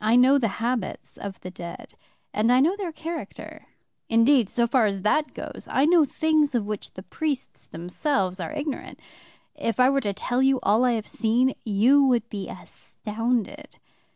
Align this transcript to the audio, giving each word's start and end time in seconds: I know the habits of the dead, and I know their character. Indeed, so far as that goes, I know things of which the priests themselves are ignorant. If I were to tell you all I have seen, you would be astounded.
I 0.00 0.14
know 0.14 0.38
the 0.38 0.46
habits 0.62 1.16
of 1.16 1.40
the 1.40 1.50
dead, 1.50 1.94
and 2.32 2.52
I 2.52 2.60
know 2.60 2.76
their 2.76 2.92
character. 2.92 3.66
Indeed, 4.08 4.48
so 4.48 4.68
far 4.68 4.86
as 4.86 5.00
that 5.02 5.34
goes, 5.34 5.66
I 5.68 5.84
know 5.84 6.04
things 6.04 6.54
of 6.54 6.64
which 6.64 6.92
the 6.92 7.02
priests 7.02 7.66
themselves 7.66 8.38
are 8.38 8.52
ignorant. 8.52 9.00
If 9.56 9.80
I 9.80 9.90
were 9.90 10.00
to 10.02 10.12
tell 10.12 10.42
you 10.44 10.60
all 10.62 10.84
I 10.84 10.92
have 10.92 11.08
seen, 11.08 11.54
you 11.64 12.04
would 12.04 12.28
be 12.28 12.48
astounded. 12.48 13.78